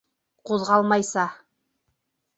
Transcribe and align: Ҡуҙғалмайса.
Ҡуҙғалмайса. 0.51 1.27